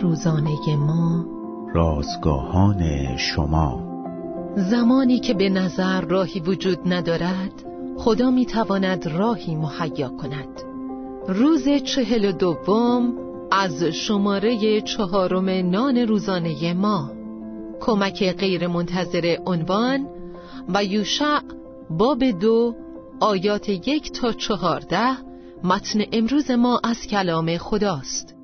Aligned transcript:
روزانه 0.00 0.76
ما. 0.76 1.24
رازگاهان 1.74 3.16
شما. 3.16 3.82
زمانی 4.56 5.18
که 5.18 5.34
به 5.34 5.48
نظر 5.48 6.00
راهی 6.00 6.40
وجود 6.40 6.78
ندارد 6.86 7.52
خدا 7.98 8.30
می 8.30 8.46
تواند 8.46 9.06
راهی 9.06 9.56
مهیا 9.56 10.08
کند. 10.08 10.62
روز 11.28 11.68
چهل 11.68 12.24
و 12.24 12.32
دوم 12.32 13.12
از 13.50 13.84
شماره 13.84 14.80
چهارم 14.80 15.70
نان 15.70 15.98
روزانه 15.98 16.74
ما. 16.74 17.10
کمک 17.80 18.32
غیر 18.32 18.66
منتظر 18.66 19.36
عنوان 19.46 20.06
و 20.68 20.84
یوشع 20.84 21.40
باب 21.90 22.24
دو 22.24 22.74
آیات 23.20 23.68
یک 23.68 24.12
تا 24.12 24.32
چهارده 24.32 25.16
متن 25.64 26.00
امروز 26.12 26.50
ما 26.50 26.80
از 26.84 27.06
کلام 27.06 27.56
خداست. 27.56 28.41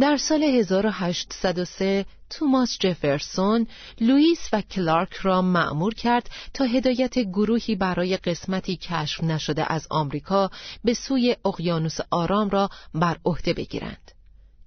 در 0.00 0.16
سال 0.16 0.42
1803 0.42 2.06
توماس 2.30 2.78
جفرسون 2.80 3.66
لوئیس 4.00 4.48
و 4.52 4.60
کلارک 4.60 5.14
را 5.14 5.42
معمور 5.42 5.94
کرد 5.94 6.30
تا 6.54 6.64
هدایت 6.64 7.18
گروهی 7.18 7.74
برای 7.74 8.16
قسمتی 8.16 8.76
کشف 8.76 9.24
نشده 9.24 9.72
از 9.72 9.86
آمریکا 9.90 10.50
به 10.84 10.94
سوی 10.94 11.36
اقیانوس 11.44 11.96
آرام 12.10 12.50
را 12.50 12.70
بر 12.94 13.16
عهده 13.24 13.52
بگیرند. 13.52 14.12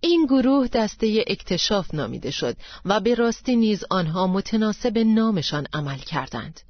این 0.01 0.25
گروه 0.25 0.67
دسته 0.67 1.23
اکتشاف 1.27 1.93
نامیده 1.93 2.31
شد 2.31 2.57
و 2.85 2.99
به 2.99 3.15
راستی 3.15 3.55
نیز 3.55 3.83
آنها 3.89 4.27
متناسب 4.27 4.97
نامشان 4.97 5.67
عمل 5.73 5.97
کردند. 5.97 6.61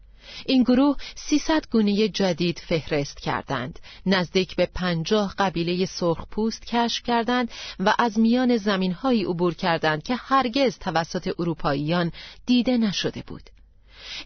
این 0.45 0.63
گروه 0.63 0.97
300 1.15 1.65
گونه 1.71 2.07
جدید 2.07 2.59
فهرست 2.59 3.19
کردند 3.19 3.79
نزدیک 4.05 4.55
به 4.55 4.69
پنجاه 4.75 5.33
قبیله 5.37 5.85
سرخپوست 5.85 6.65
کشف 6.65 7.03
کردند 7.03 7.51
و 7.79 7.93
از 7.99 8.19
میان 8.19 8.57
زمینهایی 8.57 9.23
عبور 9.23 9.53
کردند 9.53 10.03
که 10.03 10.15
هرگز 10.15 10.77
توسط 10.79 11.33
اروپاییان 11.39 12.11
دیده 12.45 12.77
نشده 12.77 13.23
بود 13.27 13.49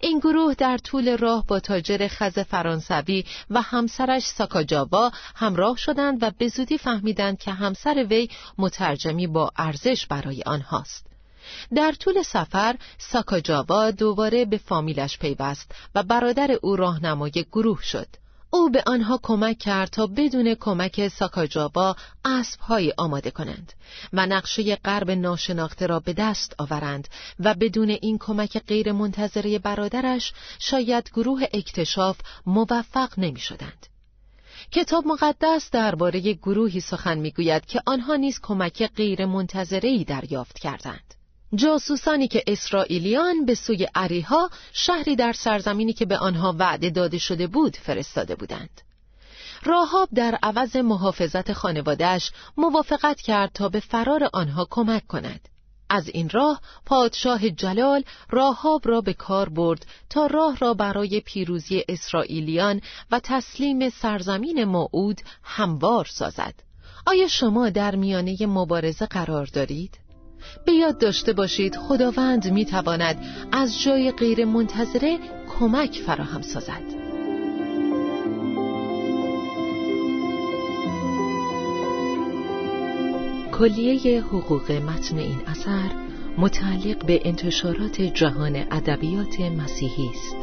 این 0.02 0.20
گروه 0.20 0.54
در 0.54 0.78
طول 0.78 1.18
راه 1.18 1.46
با 1.46 1.60
تاجر 1.60 2.08
خز 2.08 2.40
فرانسوی 2.40 3.24
و 3.50 3.62
همسرش 3.62 4.24
ساکاجاوا 4.24 5.12
همراه 5.36 5.78
شدند 5.78 6.24
و 6.24 6.32
به 6.38 6.48
زودی 6.48 6.78
فهمیدند 6.78 7.40
که 7.40 7.52
همسر 7.52 8.06
وی 8.10 8.30
مترجمی 8.58 9.28
با 9.28 9.52
ارزش 9.58 10.06
برای 10.06 10.44
آنهاست. 10.46 11.15
در 11.76 11.92
طول 11.92 12.22
سفر 12.22 12.76
ساکاجاوا 12.98 13.92
دوباره 13.92 14.46
به 14.46 14.58
فامیلش 14.58 15.18
پیوست 15.18 15.72
و 15.96 16.04
برادر 16.04 16.52
او 16.62 16.76
راهنمای 16.76 17.46
گروه 17.52 17.82
شد. 17.82 18.08
او 18.50 18.70
به 18.70 18.84
آنها 18.88 19.20
کمک 19.24 19.58
کرد 19.58 19.90
تا 19.90 20.08
بدون 20.08 20.56
کمک 20.56 21.08
ساکاجاوا 21.08 21.96
اسبهایی 22.26 22.94
آماده 22.98 23.32
کنند 23.32 23.74
و 24.14 24.26
نقشه 24.26 24.76
غرب 24.76 25.12
ناشناخته 25.12 25.88
را 25.88 26.00
به 26.00 26.14
دست 26.14 26.56
آورند 26.58 27.08
و 27.40 27.54
بدون 27.54 27.90
این 27.90 28.18
کمک 28.18 28.60
غیر 28.68 28.92
منتظره 28.92 29.60
برادرش 29.60 30.34
شاید 30.60 31.10
گروه 31.10 31.44
اکتشاف 31.54 32.20
موفق 32.46 33.10
نمی 33.20 33.40
شدند. 33.40 33.88
کتاب 34.72 35.08
مقدس 35.08 35.72
درباره 35.72 36.34
گروهی 36.34 36.80
سخن 36.80 37.18
می‌گوید 37.18 37.66
که 37.66 37.82
آنها 37.86 38.16
نیز 38.16 38.40
کمک 38.44 38.88
غیر 38.88 39.26
منتظره 39.26 40.04
دریافت 40.04 40.60
کردند. 40.60 41.16
جاسوسانی 41.56 42.28
که 42.28 42.44
اسرائیلیان 42.48 43.46
به 43.46 43.56
سوی 43.56 43.88
عریها 43.96 44.50
شهری 44.74 45.16
در 45.16 45.34
سرزمینی 45.34 45.94
که 45.94 46.06
به 46.06 46.18
آنها 46.18 46.56
وعده 46.60 46.90
داده 46.90 47.18
شده 47.18 47.48
بود 47.48 47.78
فرستاده 47.78 48.36
بودند. 48.36 48.82
راهاب 49.64 50.10
در 50.16 50.40
عوض 50.44 50.76
محافظت 50.76 51.54
خانوادهش 51.54 52.32
موافقت 52.58 53.22
کرد 53.22 53.52
تا 53.54 53.70
به 53.70 53.80
فرار 53.80 54.30
آنها 54.34 54.68
کمک 54.70 55.08
کند. 55.08 55.50
از 55.90 56.10
این 56.10 56.30
راه 56.30 56.62
پادشاه 56.86 57.50
جلال 57.50 58.04
راهاب 58.30 58.82
را 58.88 59.02
به 59.02 59.14
کار 59.14 59.50
برد 59.50 59.86
تا 60.10 60.26
راه 60.26 60.58
را 60.58 60.74
برای 60.74 61.20
پیروزی 61.20 61.84
اسرائیلیان 61.90 62.82
و 63.12 63.20
تسلیم 63.24 63.90
سرزمین 63.90 64.64
موعود 64.64 65.22
هموار 65.44 66.06
سازد. 66.06 66.54
آیا 67.06 67.28
شما 67.28 67.70
در 67.70 67.96
میانه 67.96 68.46
مبارزه 68.46 69.06
قرار 69.06 69.46
دارید؟ 69.46 70.05
به 70.66 70.72
یاد 70.72 70.98
داشته 70.98 71.34
باشید 71.34 71.76
خداوند 71.76 72.52
می 72.52 72.66
تواند 72.66 73.18
از 73.52 73.82
جای 73.82 74.12
غیر 74.12 74.46
منتظره 74.46 75.20
کمک 75.60 76.02
فراهم 76.06 76.42
سازد. 76.42 77.06
کلیه 83.52 84.22
حقوق 84.22 84.72
متن 84.72 85.18
این 85.18 85.42
اثر 85.48 85.92
متعلق 86.38 87.06
به 87.06 87.22
انتشارات 87.26 88.02
جهان 88.02 88.56
ادبیات 88.56 89.40
مسیحی 89.40 90.10
است. 90.10 90.36